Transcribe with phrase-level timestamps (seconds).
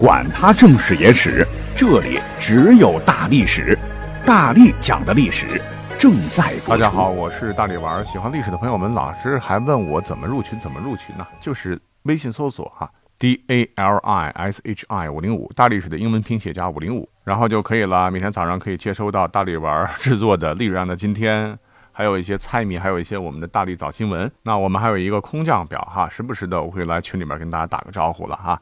[0.00, 3.78] 管他正史野史，这里只有大历史，
[4.24, 5.60] 大力讲的历史
[5.98, 6.74] 正在播。
[6.74, 8.04] 大家好，我是大力丸儿。
[8.06, 11.26] 喜欢历史的朋友们，老师还问我怎么入群，怎么入群呢？
[11.38, 18.10] 就是微信搜索哈，D A L I S H I 五零五，大历史的英文拼写加五零五，然后就可以了。
[18.10, 21.52] 每天早上可以接收到大力丸儿制作的《历史上的今天》，
[21.92, 24.32] 还有一些猜谜，还有一些我们的大力早新闻。
[24.44, 28.58] 那我们还有一个空降表哈，时不时的我会来群里面跟大家打个招呼了哈。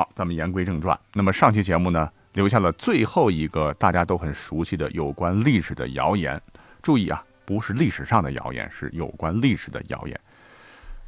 [0.00, 0.98] 好，咱们言归正传。
[1.12, 6.40] 那么上期节目呢，留下了最后一个大家都很熟悉的有关历史的谣言。
[6.80, 10.18] 注意啊，不是历史上的谣言，是有关历史的谣言。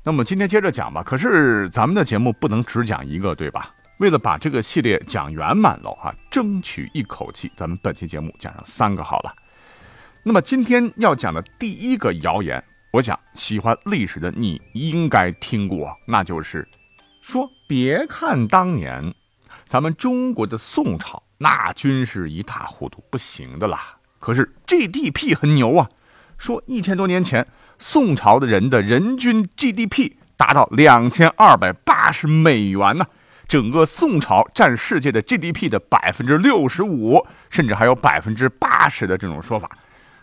[0.05, 1.03] 那么今天接着讲吧。
[1.03, 3.75] 可是咱们的节目不能只讲一个，对吧？
[3.97, 9.34] 为了把这个系列讲圆满了，哈，争取一口气，咱们本期节目讲上三个好了。
[10.23, 16.69] 那么今天要讲的第一个谣言，我想喜欢历史的你应该听过，那就是。
[17.23, 19.15] 说别看当年，
[19.69, 23.97] 咱们中国的宋朝那军事一塌糊涂，不行的啦。
[24.19, 25.89] 可是 GDP 很牛啊，
[26.37, 27.47] 说一千多年前
[27.78, 33.06] 宋朝的人的人均 GDP 达到两千二百八十美元呢，
[33.47, 39.70] 整个宋朝占世界的 GDP 的百分之六十五，甚至还有百分之八十的这种说法。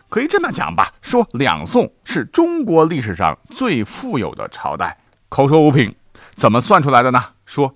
[0.09, 4.97] 可以这么讲吧，说两宋是中国历史上最富有的朝代，
[5.29, 5.95] 口说无凭。
[6.39, 7.21] 怎么算出来的呢？
[7.45, 7.75] 说，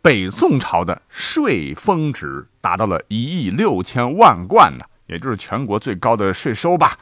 [0.00, 6.98] 北宋朝的税峰值达到了一亿六千万贯呢，也就是全国最高的税收吧。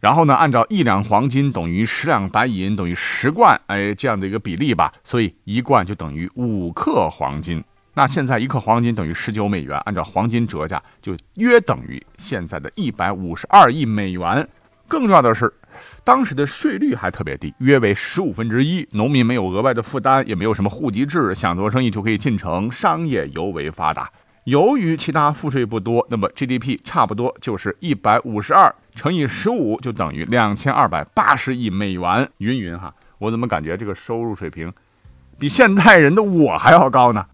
[0.00, 7.62] 然后呢，按照一两黄金等于十两白银等于十贯，哎，这样的一个比例吧，所以一贯就等于五克黄金。
[7.94, 14.48] 那现在一克黄金等于十九美元，按照黄金折价，就约等于现在的一百五十二亿美元。
[14.88, 15.54] 更重要的是。
[16.04, 24.10] 当时的税率还特别低，约为十五分之一，农民没有额外的负担，也没有什么户籍制，想做生意就可以进城，商业尤为发达。
[24.44, 32.26] 由于其他赋税不多，那么 GDP 差不多就是一百五十二乘以十五，就等于两千二百八十亿美元。
[32.38, 34.72] 云云哈，我怎么感觉这个收入水平
[35.38, 37.26] 比现代人的我还要高呢？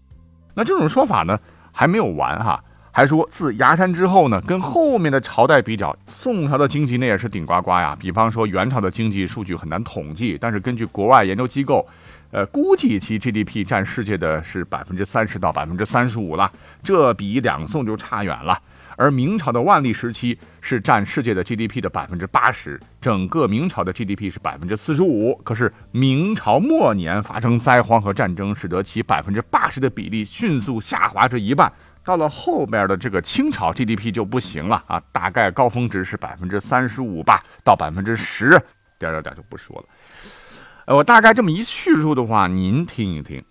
[0.55, 1.39] 那这种说法呢，
[1.71, 2.61] 还没有完哈。
[2.97, 7.93] 还说，自崖山之后呢，跟后面的朝代比较，宋朝的经济那也是顶呱呱呀。
[7.99, 11.85] 比方说，元朝的经济数据很难统计，但是根据国外研究机构，
[12.31, 16.49] 呃，估计其 GDP 占世界的是百分之三十到百分之三十五了，
[16.81, 18.57] 这比两宋就差远了。
[18.95, 25.35] 而明朝的万历时期是占世界的 GDP 的百分之八十，整个明朝的 GDP 是百分之四十五。
[25.43, 31.69] 可是明朝末年发生灾荒和战争，使得其百分之八十的比例迅速下滑至一半。
[32.05, 38.51] 到了后边的这个清朝 GDP 就不行了啊，大概高峰值是百分之三十五吧，到百分之十，
[38.99, 40.95] 点点点就不说了。
[40.95, 43.43] 我大概这么一叙述的话，您听一听，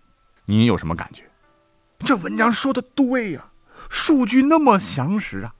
[0.46, 1.24] 您有什么感觉？
[1.98, 3.44] 这文章说的对呀，
[3.90, 5.52] 数据那么详实啊，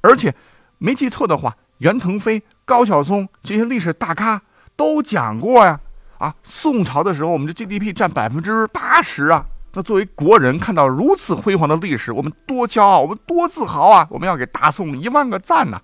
[0.00, 0.34] 而且
[0.78, 4.42] 没记错的话，袁腾飞、高晓松这些历史大咖
[4.74, 5.78] 都讲过呀。
[6.18, 9.44] 啊，宋朝的时候，我们的 GDP 占百分之八十啊。
[9.74, 14.06] 那作为国人，看到如此辉煌的历史，我们多骄傲，我们多自豪啊！
[14.10, 15.80] 我们要给大宋一万个赞呐！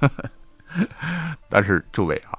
[1.50, 2.38] 但是诸位啊，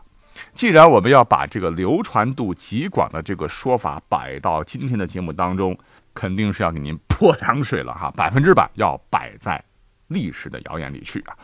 [0.55, 5.77] 既然我们要把这个流传度极广的这个说法摆到今天的节目当中，
[6.15, 9.63] 肯定是要给您泼凉水了哈，百分之百要摆在
[10.07, 11.37] 历史的谣言里去啊。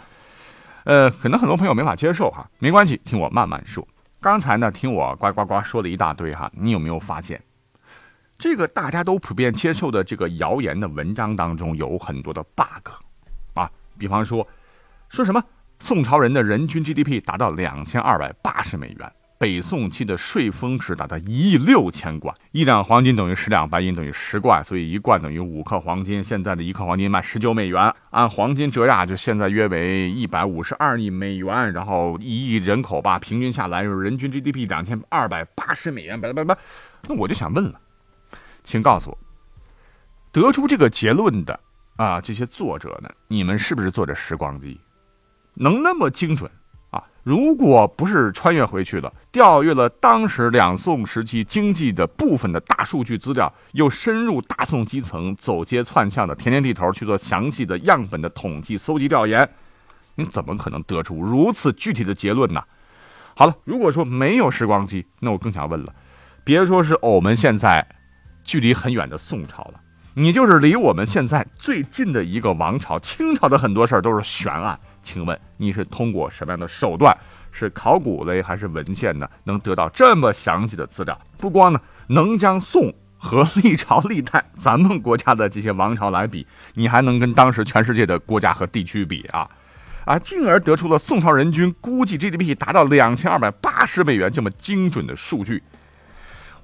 [0.85, 3.88] 呃，可能很多朋友没法接受哈，没关系，听我慢慢说。
[4.19, 7.40] 刚才呢，听我呱呱呱说了一大堆哈，你有没有发现？
[8.39, 12.89] 这个大家都普遍接受的这个谣言的文章当中有很多的 bug，
[13.53, 14.47] 啊，比方说，
[15.09, 15.44] 说什么
[15.79, 26.23] 宋朝人的人均 GDP 达到两千二百八十美元，北宋期的税丰值达到一亿六千贯，一两黄金等于十两白银等于十贯，所以一贯等于五克黄金。
[26.23, 31.73] 现在的一克黄金卖十九美元，按黄金折价就现在约为一百五十二亿美元。
[31.73, 36.57] 然后一亿人口吧，平均下来就是人均 GDP 两千二百八十美元，叭叭叭，
[37.09, 37.81] 那我就想问了。
[38.69, 39.18] 请告诉我，
[40.31, 41.59] 得出这个结论的
[41.96, 44.79] 啊，这些作者呢，你们是不是坐着时光机，
[45.55, 46.47] 能那么精准
[46.91, 47.03] 啊？
[47.23, 59.49] 如果不是穿越回去了，调阅了当时两宋时期经济的部分的大数据资料，又深入大宋基层，走街串巷的田间地头去做详细的样本的统计搜集调研，
[60.14, 62.64] 你怎么可能得出如此具体的结论呢？
[63.35, 65.91] 好了，如果说没有时光机，那我更想问了，
[66.43, 67.96] 别说是我们现在。
[68.44, 69.82] 距离很远的宋朝了，
[70.16, 74.80] 你就是离我们现在最近的一个王朝清朝的很多事儿都是悬案。
[75.02, 77.16] 请问你是通过什么样的手段，
[77.52, 79.28] 是考古类还是文献呢？
[79.46, 81.20] 能得到这么详细的资料？
[81.38, 89.50] 不光呢能将宋和历朝历代咱们国家的这些王朝来比，你还能跟当时全世界的国家和地区比啊？
[90.06, 95.62] 啊，进而得出了宋朝人均估计 GDP 达到两千二百八十美元这么精准的数据。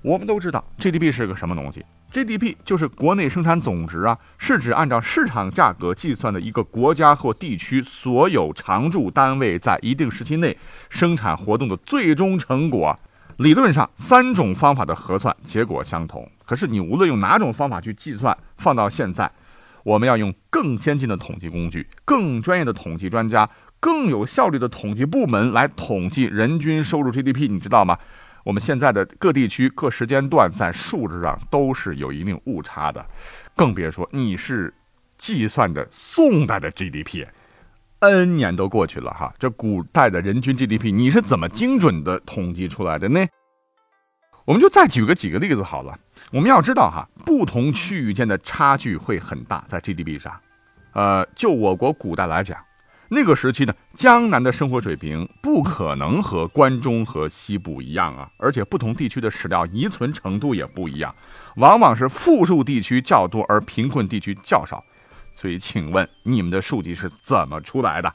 [0.06, 10.56] 我们都知道 GDP 是个什么东西？GDP 就是国内生产总值啊，是指按照市场价格计算的一个国家或地区所有常住单位在一定时期内
[10.92, 13.00] 生产活动的最终成果。
[13.38, 16.30] 理论上，三种方法的核算结果相同。
[16.46, 19.32] 可是，你无论用哪种方法去计算，放到现在，
[19.84, 23.50] 我们要用更先进的统计工具、更专业的统计专家、
[23.80, 27.98] 更有效率的统计部门来统计人均收入 GDP，你知道吗？
[28.46, 33.04] 我们现在的各地区、各时间段在数值上都是有一定误差的，
[33.56, 34.72] 更别说你是
[35.18, 37.26] 计算着宋代的 GDP。
[38.02, 43.26] N 年都过去了哈，这古代的人均 GDP 你是怎么精准的统计出来的呢？
[44.46, 45.98] 我们就再举个几个例子好了。
[46.32, 50.40] 我们要知道哈，不同区域间的差距会很大，在 GDP 上。
[50.94, 52.64] 呃，就我国古代来讲，
[53.10, 61.14] 那个时期呢，江南的生活水平不可能和关中和西部一样啊，而且不同地区的史料遗存程度也不一样，
[61.58, 64.84] 往往是富庶地区较多，而贫困地区较少。
[65.34, 68.14] 所以，请问你们的数据是怎么出来的？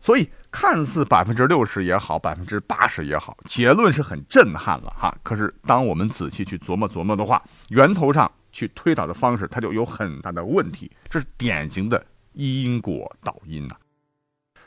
[0.00, 5.16] 所以，看似百分之六十也好，百分之八十也好，结论是很震撼了哈。
[5.22, 10.90] 可是，当我们仔细去琢磨琢磨的话，源头上去推导的方式，它就有很大的问题。
[11.08, 13.76] 这是典型的因果导因呐。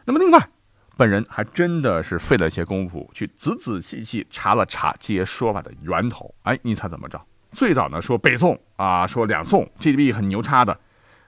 [0.08, 0.50] 那么，另外，
[0.96, 6.34] 本人还真的是费了些功夫，去仔仔细细查了查这些说法的源头。
[6.44, 7.22] 哎，你猜怎么着？
[7.52, 10.80] 最早呢说北宋啊，说两宋 GDP 很牛叉的。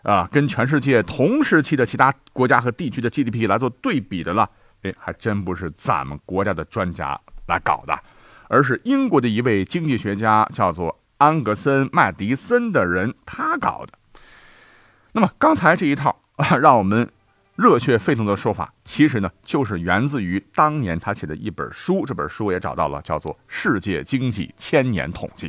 [0.03, 4.49] 啊，跟全世界同时期的其他国家和地区的 GDP 来做对比的了，
[4.83, 7.99] 哎，还真不是咱们国家的专家来搞的，
[8.47, 14.21] 而是英国的一位经济学家，叫做安格森·麦迪森的人他搞的。
[15.11, 17.09] 那么刚才这一套啊，让我们
[17.61, 25.47] 热血沸腾的说法，其实呢，就是源自于当年他写的一本书，这本书也找到了，叫做《世界经济千年统计》。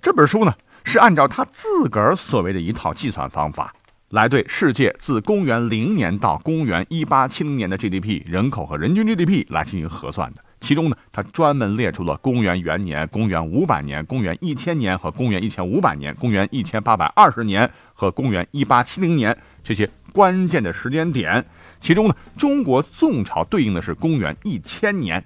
[0.00, 0.54] 这本书呢。
[0.84, 3.72] 是按照他自个儿所谓的一套计算方法，
[4.08, 10.42] 来对世界自公元零年到公元一八七零年的 GDP 人口和人均 GDP 来进行核算的。
[10.58, 21.44] 其中呢，他专门列出了公元元年、公元五百年、公元一千年和公元一千五百年、公元一千八百二十年和公元一八七零年这些关键的时间点。
[21.80, 25.24] 其中呢，中国宋朝对应的是公元一千年。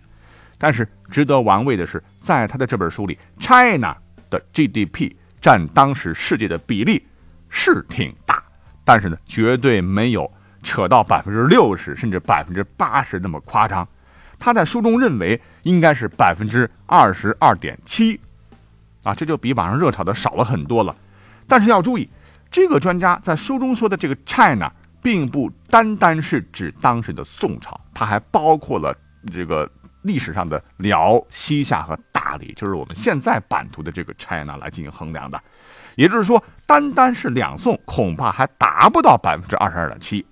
[0.58, 3.96] 但是值得玩味的是，在他的这本书里，China
[4.30, 5.12] 的 GDP。
[5.38, 7.06] 占当时世界的比例
[7.48, 8.42] 是挺大，
[8.84, 10.28] 但是呢，绝对没有
[10.64, 13.86] 扯到百分之六十甚至百分之八十那么夸张。
[14.40, 18.18] 他在书中认为应该是百分之二十二点七，
[19.04, 20.96] 啊，这就比网上热炒的少了很多了。
[21.46, 22.08] 但是要注意，
[22.56, 24.72] 这个专家在书中说的这个 China，
[25.02, 28.96] 并不单单是指当时的宋朝，它还包括了
[29.30, 29.70] 这个。
[30.02, 35.42] 历史上的辽、西夏和大理，就是我们现在版图的这个 China 来进行衡量的，
[35.96, 40.24] 也就是说，单单是两宋，恐怕还达不到百分之二十二点七。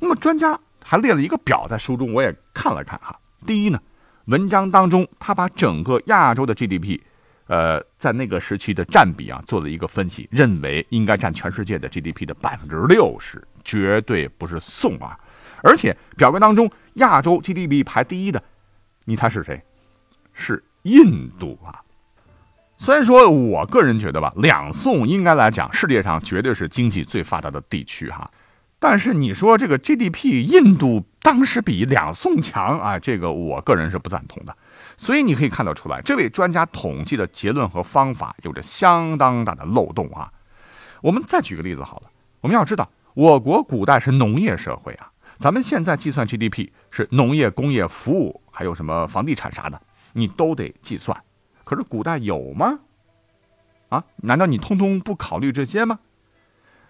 [0.00, 3.16] 那么专家还列了一个表，在书中我也看了看哈。
[3.46, 3.78] 第一呢，
[4.24, 7.00] 文章当中他把整个亚洲的 GDP，
[7.48, 15.18] 呃，在那个时期的占比啊，做了一个分析，认为应该占全世界的 GDP 的百分之六十，绝对不是宋啊。
[15.62, 18.40] 而且表格当中，亚洲 GDP 排第一的。
[19.04, 19.60] 你猜是谁？
[20.32, 21.82] 是印度啊！
[22.76, 28.30] 虽然说我个人觉得吧，两宋应该来讲，世界上绝对是经济最发达的地区哈。
[28.78, 34.56] 但是你说这个 GDP，印度当时比两宋强啊，这个我个人是不赞同的。
[34.98, 40.30] 所以你可以看得出来，这位专家统计的结论和方法有着相当大的漏洞啊。
[41.00, 45.10] 我们再举个例子好了，我们要知道，我国古代是农业社会啊。
[45.38, 49.80] 咱们现在计算 GDP 是农业、工业、服务，还有什么房地产啥的，
[50.14, 51.16] 你都得计算。
[51.62, 52.80] 可是古代有吗？
[53.90, 56.00] 啊，难道你通通不考虑这些吗？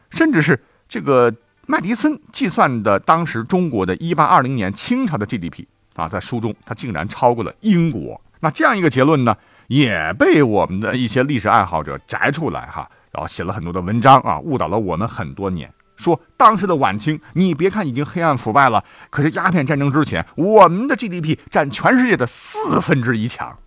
[0.08, 1.34] 甚至是这个
[1.66, 5.66] 麦迪森计算的当时中国的1820年清朝的 GDP
[5.98, 8.20] 啊，在书中他竟然超过了英国。
[8.40, 9.36] 那这样一个结论呢，
[9.66, 15.68] 也被我们的一些历史爱好者摘出来哈，然后写了很多的文章啊，误导了我们很多年。
[15.96, 23.58] 说当时的晚清，你别看已经黑暗腐败了，可是鸦片战争之前，我们的 GDP 占全世界的四分之一强。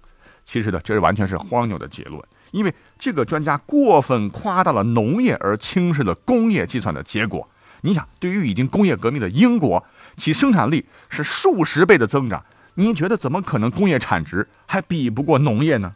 [0.46, 7.46] 其实呢，这是完全是荒谬的结论，因为这个专家过分夸大了农业，而轻视了工业计算的结果。
[7.82, 9.84] 你想，对于已经工业革命的英国，
[10.16, 12.44] 其生产力是数十倍的增长，
[12.76, 15.94] 你觉得怎么可能工业产值还比不过农业呢？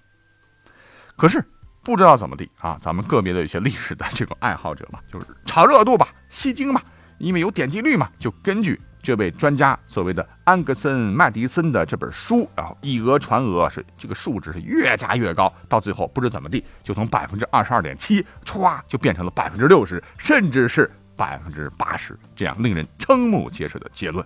[1.16, 1.44] 可是
[1.84, 6.82] 不知道怎么地啊，咱们个别的一些历史的这个爱好者吧，就是炒热度吧，吸睛嘛，
[7.20, 24.26] 因为有点击率嘛，就根据这位专家所谓的安格森·麦迪森的这本书，然后以讹传讹，是这个数值是越加越高，到最后不知怎么地，就从百分之二十二点七，歘就变成了百分之六十，甚至是百分之八十，这样令人瞠目结舌的结论。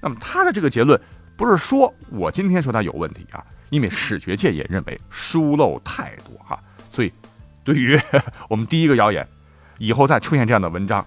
[0.00, 1.00] 那么他的这个结论
[1.36, 7.12] 不是说我今天说他有问题啊，因为史学界也认为疏漏太多哈，所以
[7.64, 7.98] 对于
[8.48, 9.26] 我们第一个谣言，
[9.78, 11.04] 以后再出现这样的文章，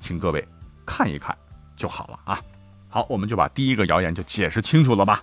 [0.00, 0.46] 请各位
[0.86, 1.36] 看一看
[1.76, 2.40] 就好了啊。
[2.88, 5.22] 好，我们就把第一个谣言就解释清楚了吧。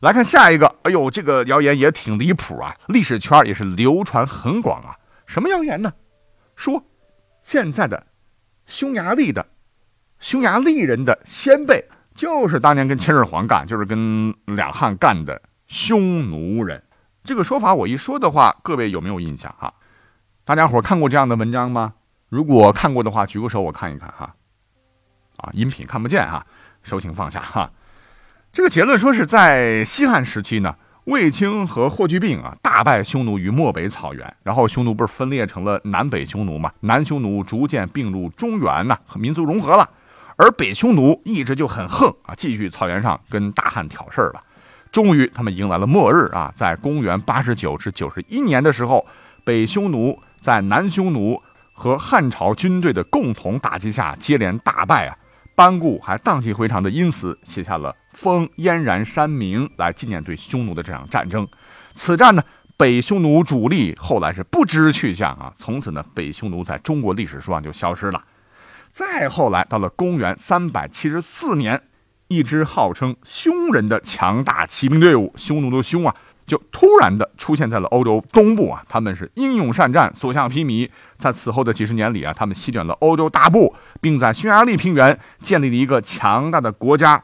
[0.00, 4.96] 来看下一个，哎呦，这个谣言也挺离谱啊，历史圈也是流传很广啊。
[5.26, 5.92] 什么谣言呢？
[6.56, 6.82] 说
[7.42, 8.06] 现在的
[8.66, 9.46] 匈牙利的
[10.18, 11.84] 匈牙利人的先辈。
[12.14, 16.82] 就是当年跟秦始皇干，就是跟两汉干的匈奴人，
[17.24, 19.72] 这个说法我一说的话，各位有没有印象哈？
[20.44, 21.94] 大家伙看过这样的文章吗？
[22.28, 24.34] 如果看过的话，举个手我看一看哈。
[25.38, 26.46] 啊，音频看不见哈，
[26.82, 27.70] 手请放下哈。
[28.52, 36.70] 这个结论说是在西汉时期呢，卫青和霍去病啊大败匈奴于漠北草原，然后匈奴不是分裂成了南北匈奴嘛？
[36.80, 39.88] 南匈奴逐渐并入中原呐，和民族融合了。
[40.36, 44.42] 而北匈奴一直就很横啊，继续草原上跟大汉挑事儿了。
[44.92, 46.52] 终于，他们迎来了末日啊！
[46.54, 49.04] 在公元八十九至九十一年的时候，
[49.42, 51.40] 北匈奴在南匈奴
[51.72, 55.16] 和汉朝军队的共同打击下，接连大败啊。
[55.54, 61.46] 班固还荡气回肠的因此写下了《封燕然山明》来纪念对匈奴的这场战争。
[61.94, 62.42] 此战呢，
[62.76, 68.22] 北匈奴主力后来是不知去向啊，从此呢，北匈奴在中国历史书上就消失了。
[68.90, 71.80] 再后来，到了公元三百七十四年，
[72.28, 76.14] 一支号称匈人的强大骑兵队伍——匈奴的匈啊，
[76.46, 78.82] 就突然的出现在了欧洲东部啊。
[78.88, 80.88] 他们是英勇善战，所向披靡。
[81.16, 87.22] 在此后的几十年里啊，他们席卷了欧洲大部，并在匈牙利平原建立了一个强大的国家。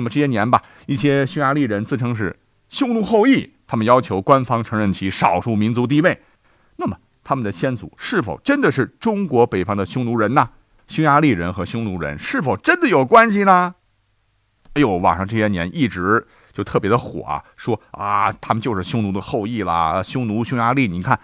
[0.00, 2.34] 那么这些年吧，一些匈牙利人自称是
[2.70, 6.18] 匈奴后裔，他们要求官方承认其少数民族地位。
[6.76, 10.48] 那么他们的先祖是否真的是中国北方的匈奴人呢？
[10.88, 13.74] 匈牙利人和匈奴人是否真的有关系呢？
[14.72, 21.20] 哎呦，网上这些年一直就特别的火啊，说啊，他们就是匈奴的后裔啦，匈奴、匈牙利，你看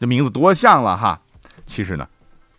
[0.00, 1.20] 这名字多像了哈。
[1.64, 2.08] 其实呢，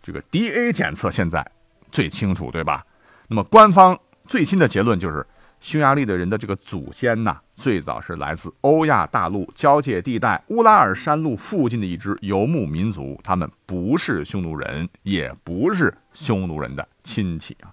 [0.02, 1.46] 这个 DNA 检测现在
[1.92, 2.86] 最清楚，对吧？
[3.28, 5.26] 那么官方最新的结论就是。
[5.60, 17.70] 匈牙利的人的这个祖先呐，最早是来自欧亚大陆交界地带乌拉尔山路附近的一支游牧民族，他们不是匈奴人，也不是匈奴人的亲戚啊。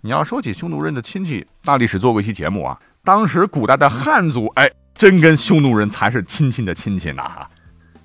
[0.00, 7.50] 你要说起匈奴人的亲戚，大历史做过一期节目啊，当时古代的汉族，哎，真跟匈奴人才是亲戚的亲戚呢哈。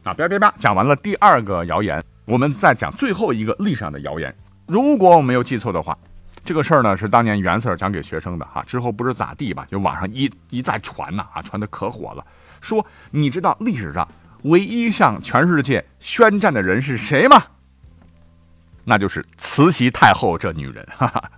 [0.03, 4.35] 啊，别别别，讲完了第二个谣言，我们再讲最后一个历史上的谣言。
[4.67, 5.97] 如果我没有记错的话。
[6.45, 12.25] 这个事儿呢是当年袁 Sir 讲给学生的哈，之后不知咋地吧，就网上一一再传呐啊，传的可火了。
[12.59, 14.07] 说你知道历史上
[14.43, 17.41] 唯一向全世界宣战的人是谁吗？
[18.83, 21.31] 那就是慈禧太后这女人，哈哈。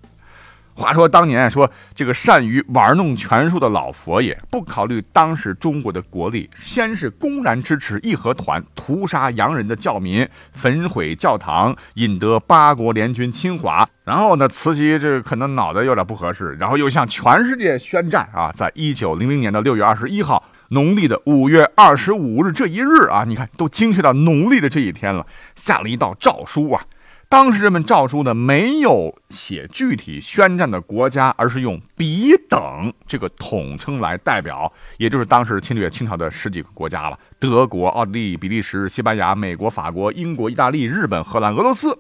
[0.76, 13.88] 话说当年说这个善于玩弄权术的老佛爷，不考虑当时中国的国力，先是公然支持义和团屠杀洋人的教民，焚毁教堂，引得八国联军侵华。
[14.04, 18.52] 然后呢，慈禧这可能脑袋有点不合适，然后又向全世界宣战啊！
[18.54, 26.84] 在一九零零年的六月二十一号，农历的五月二十五日这一日啊，你看都精确到农历的这一天了，下了一道诏书啊。
[27.28, 41.98] 当时人们诏书呢没有写具体宣战的国家，而是用彼等这个统称来代表，也就是当时侵略清朝的十几个国家了：德国、奥地利、比利时、西班牙、美国、法国、英国、意大利、日本、荷兰、俄罗斯，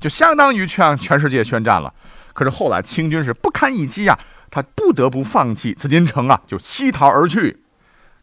[0.00, 1.94] 就相当于向全世界宣战了。
[2.34, 4.18] 可是后来清军是不堪一击呀，
[4.50, 7.62] 他不得不放弃紫禁城啊，就西逃而去。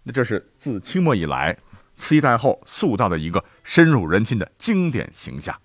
[0.03, 1.57] 那这是自清末以来
[1.95, 5.55] 慈禧太后塑造的一个深入人心的经典形象。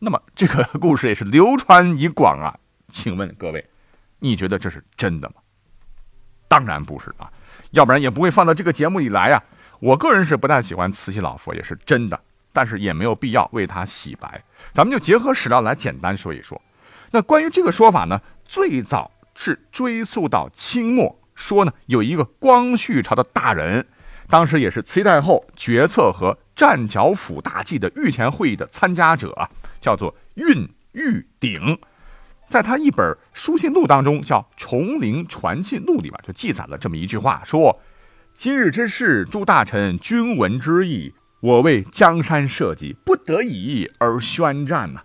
[0.00, 2.58] 那么这个故事也是流传已广啊，
[2.92, 3.68] 请问各位，
[4.20, 5.36] 你觉得这是真的吗？
[6.46, 7.30] 当然不是啊，
[7.72, 9.42] 要不然也不会放到这个节目里来呀。
[9.80, 12.20] 我个人是不太喜欢慈禧老佛爷，是真的，
[12.52, 14.42] 但是也没有必要为他洗白。
[14.72, 16.60] 咱们就结合史料来简单说一说。
[17.10, 23.86] 那关于这个说法呢，最早是追溯到清末，说呢有一个光绪朝的大人。
[24.28, 29.48] 当时也是慈禧太后决策和战剿府大计的御前会议的参加者，
[29.80, 31.78] 叫做运玉鼎，
[32.48, 37.80] 在他一本书信录当中，叫《崇陵传信录》里边，就记载了这么一句话：说
[38.32, 45.02] 今日之事，诸大臣均闻之意，我为江山社稷，不得已而宣战呐。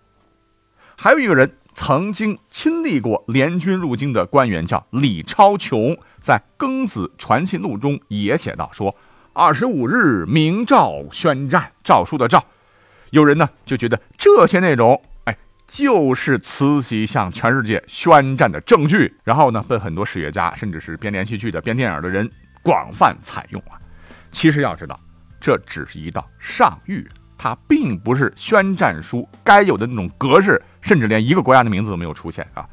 [0.95, 8.95] 还有一个人曾经亲历过联军入京的官员叫李超琼，在《庚子传信录》中也写道说
[9.33, 12.45] ：“二十五日明诏宣战，诏书的诏。”
[13.13, 22.27] 有人呢就觉得这些内容，哎，就是慈禧向全世界宣战的证据，然后呢被很多史学家，甚至是编连续剧的、编电影的人
[22.63, 23.77] 广泛采用啊。
[24.32, 25.00] 其实要知道。
[25.39, 27.05] 这只是一道上谕，
[27.38, 32.65] 它并不是宣战书该有的那种格式，甚至连一个国家的名字都没有出现啊！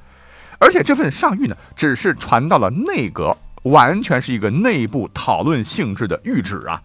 [0.60, 6.80] 而且这份上谕呢，只是传到了内阁，完全是一个内部讨论性质的谕旨啊。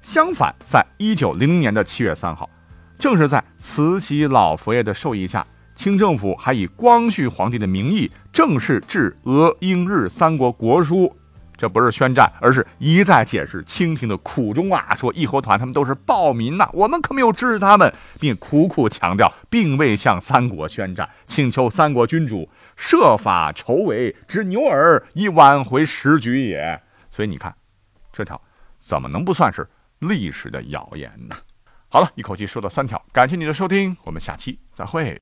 [0.00, 2.48] 相反，在一九零零年的七月三号，
[3.00, 11.10] 正是在慈禧老佛爷的授意下，清政府还以光绪皇帝的名义正式致俄、英、日三国国书。
[11.56, 14.94] 这不是宣战，而是一再解释清廷的苦衷啊！
[14.94, 26.80] 说义和团他们都是暴民呐，我们可没有支持他们，并苦苦强调，并未向三国宣战，请求三国君主设法筹围，之牛耳以挽回时局也。
[27.10, 27.54] 所以你看，
[28.12, 28.40] 这条
[28.78, 31.36] 怎么能不算是历史的谣言呢？
[31.92, 35.18] 好了一口气说到三条，感谢你的收听，我们下期再会。